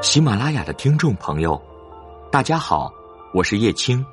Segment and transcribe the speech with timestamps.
[0.00, 1.60] 喜马拉雅的听众朋友，
[2.30, 2.88] 大家好，
[3.34, 4.04] 我是叶青。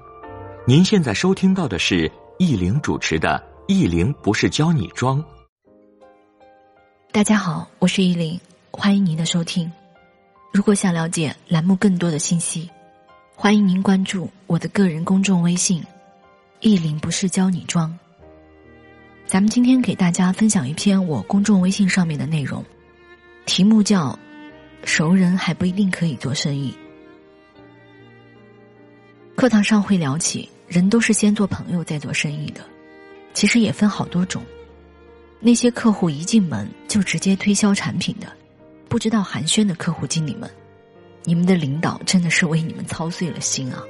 [0.65, 5.23] 您现在收听到的是易玲主持的《易玲不是教你装》。
[7.11, 8.39] 大家好，我是易玲，
[8.71, 9.71] 欢迎您的收听。
[10.51, 12.67] 如果想了解栏目更多的信息，
[13.35, 15.83] 欢迎您关注我的个人公众微信
[16.61, 17.95] “易玲不是教你装”。
[19.27, 22.65] 咱们今天给大家分享一篇我公众微信上面的内容，
[23.45, 24.17] 题目叫。
[24.85, 26.73] 熟人还不一定可以做生意。
[29.35, 32.61] 课堂上会聊起，人都是先做朋友再做生意的，
[33.33, 34.43] 其实也分好多种。
[35.39, 38.31] 那些客户一进门就直接推销产品的，
[38.87, 40.49] 不知道寒暄的客户经理们，
[41.23, 43.83] 你们的领导真的是为你们操碎了心啊！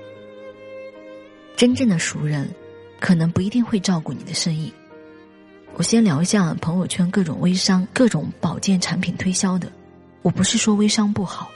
[1.57, 2.49] 真正的熟人，
[2.99, 4.73] 可能不一定会照顾你的生意。
[5.75, 9.69] 我先聊一下朋友圈各种微商、各种保健产品推销的。
[10.25, 11.51] 我不是说微商不好，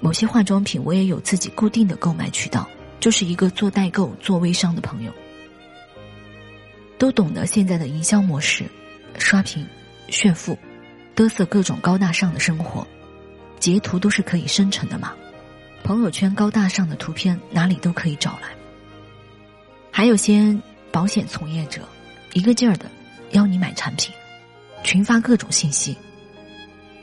[0.00, 2.68] 某些化妆品我也有自己固定的购买渠道，
[3.00, 5.10] 就是一个做代购、做微商的朋友，
[6.98, 8.66] 都懂得现在的营销模式，
[9.16, 9.66] 刷屏、
[10.10, 10.58] 炫富、
[11.16, 12.86] 嘚瑟各种高大上的生活，
[13.58, 15.14] 截图都是可以生成的嘛，
[15.82, 18.50] 朋友圈高大上的图片哪里都可以找来。
[19.90, 20.54] 还有些
[20.92, 21.80] 保险从业者，
[22.34, 22.90] 一个劲儿的
[23.30, 24.14] 邀你买产品，
[24.84, 25.96] 群发各种信息。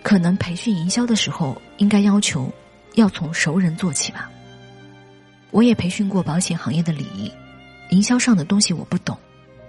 [0.04, 2.54] 可能培训营销的时候，应该要求
[2.96, 4.30] 要从熟人做起吧。
[5.50, 7.32] 我也培训过保险行业的礼仪，
[7.90, 9.18] 营销上的东西我不懂，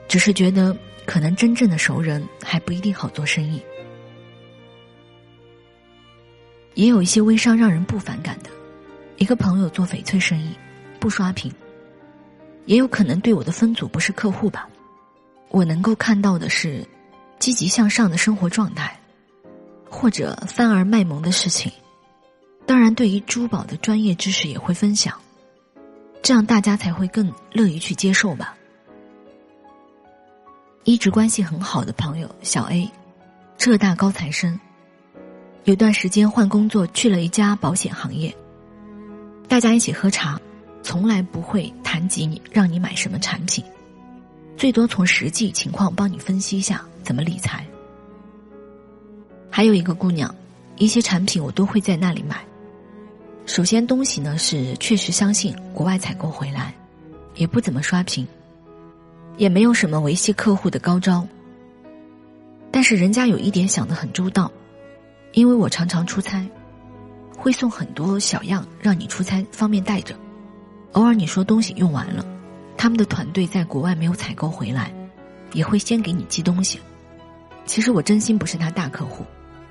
[0.08, 0.76] 只是觉得
[1.06, 3.62] 可能真正的熟人还不一定好做生意。
[6.74, 8.50] 也有一些微商让人不反感的，
[9.18, 10.50] 一个朋友做翡翠生意，
[10.98, 11.52] 不刷屏，
[12.66, 14.68] 也有可能对我的分组不是客户吧。
[15.50, 16.84] 我能够看到的是
[17.38, 18.98] 积极向上的生活状态。
[19.94, 21.70] 或者贩儿卖萌的事情，
[22.66, 25.14] 当然，对于珠宝的专业知识也会分享，
[26.20, 28.56] 这样大家才会更乐于去接受吧。
[30.82, 32.90] 一直关系很好的朋友小 A，
[33.56, 34.58] 浙大高材生，
[35.62, 38.36] 有段时间换工作去了一家保险行业，
[39.48, 40.38] 大家一起喝茶，
[40.82, 43.64] 从来不会谈及你让你买什么产品，
[44.56, 47.64] 最多从实际情况帮你分析一下怎么理财。
[49.56, 50.34] 还有一个姑娘，
[50.78, 52.44] 一些产品我都会在那里买。
[53.46, 56.74] 首先东西呢是确实相信国外采购回来，
[57.36, 58.26] 也不怎么刷屏，
[59.36, 61.24] 也没有什么维系客户的高招。
[62.72, 64.50] 但是人家有一点想的很周到，
[65.34, 66.44] 因为我常常出差，
[67.36, 70.16] 会送很多小样让你出差方便带着。
[70.94, 72.26] 偶尔你说东西用完了，
[72.76, 74.92] 他们的团队在国外没有采购回来，
[75.52, 76.80] 也会先给你寄东西。
[77.66, 79.24] 其实我真心不是他大客户。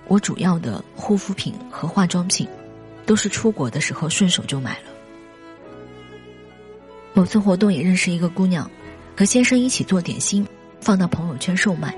[0.07, 2.47] 我主要的护肤品和化妆品，
[3.05, 4.91] 都是出国的时候顺手就买了。
[7.13, 8.69] 某次活动也认识一个姑娘，
[9.15, 10.45] 和先生一起做点心，
[10.81, 11.95] 放到朋友圈售卖。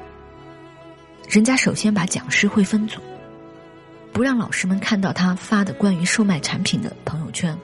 [1.27, 3.01] 人家首先把讲师会分组，
[4.13, 7.57] 不让老师们看到他发的关于售卖产品的朋友圈。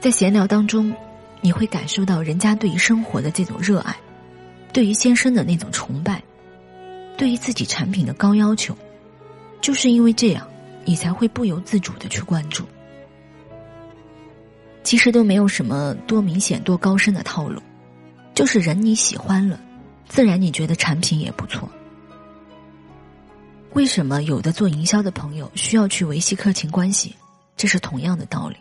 [0.00, 0.92] 在闲聊当中，
[1.40, 3.94] 你会感受到人家对于生活的这种热爱，
[4.72, 6.22] 对于先生的那种崇拜，
[7.16, 8.76] 对于自己产品的高要求。
[9.62, 10.46] 就是因为这样，
[10.84, 12.66] 你才会不由自主的去关注。
[14.82, 17.62] 其实都没有什么多明显、多高深的套路，
[18.34, 19.58] 就是人你喜欢了，
[20.08, 21.66] 自然你觉得产品也不错。
[23.74, 27.14] 为什么有的做营销的朋友需要去维系客情关系？
[27.56, 28.56] 这是同样的道理，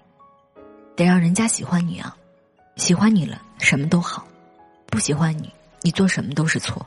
[0.96, 2.16] 得让人家喜欢你啊！
[2.76, 4.24] 喜欢你了，什么都好；
[4.86, 5.52] 不喜欢你，
[5.82, 6.86] 你做什么都是错。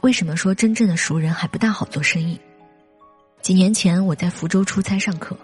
[0.00, 2.40] 为什么说真正的熟人还不大好做生意？
[3.42, 5.36] 几年前，我在福州出差上课，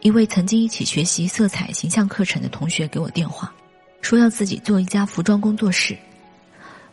[0.00, 3.54] 一位曾经一起学习色彩形象课程的同学给我电话，
[4.00, 5.96] 说要自己做一家服装工作室，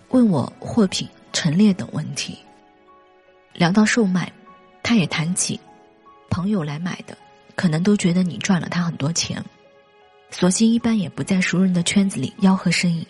[0.10, 2.38] 问我货品陈列等问题。
[3.54, 4.32] 聊到售卖，
[4.84, 5.60] 他也谈起，
[6.30, 7.18] 朋友来买的，
[7.56, 9.44] 可能都觉得你赚了他很多钱，
[10.30, 13.06] 索性一般也不在熟人的圈子里吆喝生意，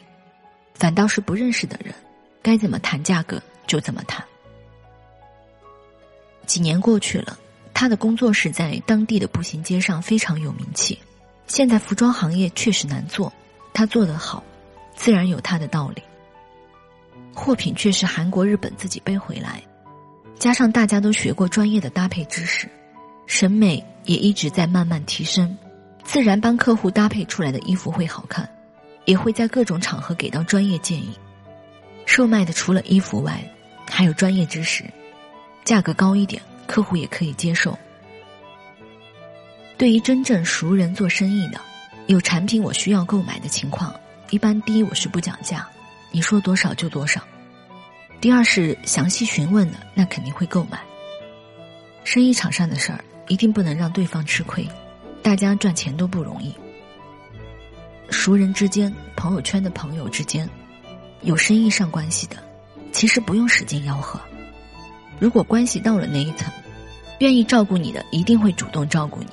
[0.73, 1.93] 反倒是不认识的人，
[2.41, 4.25] 该怎么谈价格就怎么谈。
[6.47, 7.37] 几年过去了，
[7.81, 10.99] 他的工作室在当地的步行街上非常有名气。
[11.47, 13.33] 现在服装行业确实难做，
[13.73, 14.43] 他做得好，
[14.95, 16.03] 自然有他的道理。
[17.33, 19.63] 货品却是韩国、日本自己背回来，
[20.37, 22.69] 加上大家都学过专业的搭配知识，
[23.25, 25.57] 审美也一直在慢慢提升，
[26.03, 28.47] 自然帮客户搭配出来的衣服会好看，
[29.05, 31.17] 也会在各种场合给到专业建议。
[32.05, 33.43] 售卖的除了衣服外，
[33.89, 34.83] 还有专业知识。
[35.63, 36.41] 价格高一点，
[36.71, 37.77] 客户也可以接受。
[39.77, 41.59] 对于真正熟人做生意的，
[42.07, 43.93] 有产品我需要购买的情况，
[44.29, 45.67] 一般第一我是不讲价，
[46.11, 47.19] 你说多少就多少；
[48.21, 50.79] 第二是详细询问的，那肯定会购买。
[52.05, 54.65] 生意场上的事儿，一定不能让对方吃亏，
[55.21, 56.55] 大家赚钱都不容易。
[58.09, 60.49] 熟人之间、朋友圈的朋友之间，
[61.23, 62.37] 有生意上关系的，
[62.93, 64.17] 其实不用使劲吆喝。
[65.19, 66.51] 如果关系到了那一层，
[67.21, 69.27] 愿意照顾你的，一定会主动照顾你。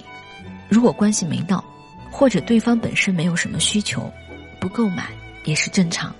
[0.69, 1.64] 如果关系没到，
[2.11, 4.12] 或者对方本身没有什么需求，
[4.61, 5.08] 不购买
[5.46, 6.14] 也是正常。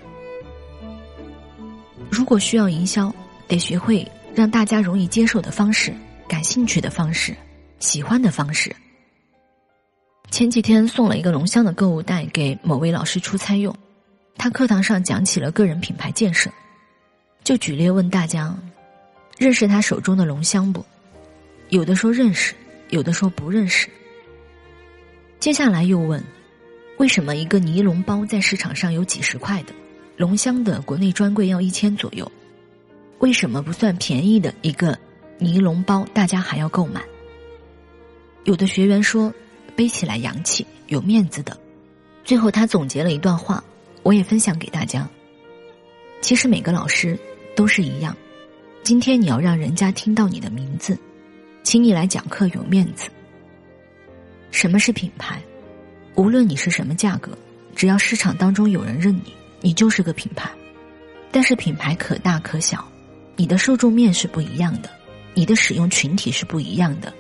[2.11, 3.15] 如果需要营销，
[3.47, 5.95] 得学会让大家容易接受的方式、
[6.27, 7.37] 感兴趣的方式、
[7.81, 8.75] 喜欢的方式。
[10.31, 13.75] 前几天送了一个龙香的购物袋给某位老师出差用，
[14.39, 16.51] 他课堂上讲起了个人品牌建设，
[17.45, 18.57] 就举例问大家：
[19.37, 20.83] 认识他手中的龙香不？
[21.71, 22.55] 有的说认识，
[22.89, 23.89] 有的说不认识。
[25.39, 26.23] 接下来又问：
[26.97, 29.75] 为什么一个尼龙包在市场上有几十块的，
[30.17, 32.31] 龙香的国内专柜要一千左右？
[33.19, 34.99] 为什么不算便宜的一个
[35.39, 37.03] 尼龙包，大家还要购买？
[38.45, 39.33] 有的学员说
[39.77, 41.55] 背起来洋气、有面子的。
[42.25, 43.63] 最后他总结了一段话，
[44.03, 45.07] 我也分享给大家。
[46.23, 47.19] 其实每个老师
[47.55, 48.17] 都是一样，
[48.83, 50.99] 今天你要让人家听到你的名字，
[51.69, 53.11] 请你来讲课有面子。
[54.51, 55.39] 什么是品牌？
[56.15, 57.37] 无论你是什么价格，
[57.77, 60.51] 只要市场当中有人认你，你就是个品牌。
[61.31, 62.91] 但是品牌可大可小，
[63.37, 64.89] 你的受众面是不一样的，
[65.35, 67.13] 你的使用群体是不一样的。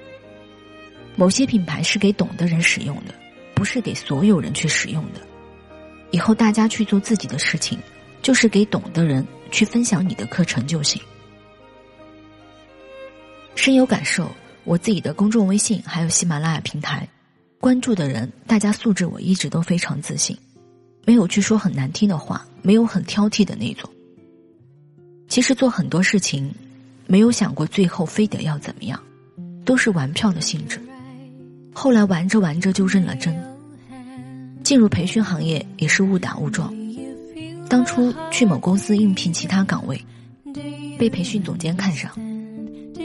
[1.14, 3.12] 某些品牌是给懂的人使用的，
[3.52, 5.20] 不是给所有人去使用的。
[6.10, 7.78] 以后大家去做自己的事情，
[8.22, 11.02] 就是给懂的人去分享你的课程就行。
[13.58, 14.30] 深有感受，
[14.62, 17.06] 我自己的公众微信还有喜马拉雅平台。
[17.60, 20.38] 关注的人，大家素质我一直都非常自信，
[21.04, 23.90] 没有去说很难听的话，没有很挑剔的那种。
[25.26, 26.54] 其实做很多事情，
[27.08, 29.02] 没有想过最后非得要怎么样，
[29.64, 30.80] 都是玩票的性质。
[31.74, 33.36] 后来玩着玩着就认了真。
[34.62, 36.72] 进入培训行业也是误打误撞，
[37.68, 40.00] 当初去某公司应聘其他岗位，
[40.96, 42.12] 被培训总监看上，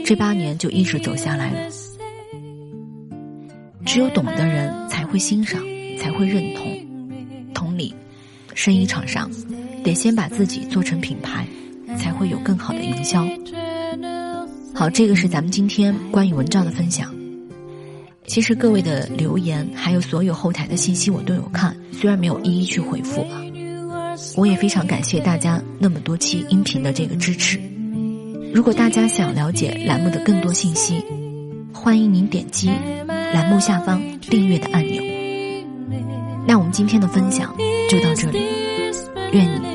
[0.04, 1.70] 这八年就一直走下来了。
[3.86, 5.62] 只有懂的人才会欣赏，
[5.98, 6.66] 才会认同。
[7.54, 7.94] 同理，
[8.54, 9.30] 生意场上
[9.82, 11.46] 得先把自己做成品牌，
[11.96, 13.26] 才会有更好的营销。
[14.74, 17.14] 好，这个是咱们今天关于文章的分享。
[18.26, 23.24] 其实各位的留言还有所有后台的信息我都有看，虽然没有一一去回复，
[24.36, 27.58] 我也非常感谢大家那么多期音频的这个支持。
[28.54, 31.04] 如果大家想了解栏目的更多信息，
[31.72, 32.70] 欢迎您点击。
[33.08, 35.02] 栏目下方订阅的按钮。
[36.46, 37.52] 那我们今天的分享
[37.90, 38.38] 就到这里，
[39.32, 39.73] 愿你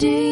[0.00, 0.27] Indeed.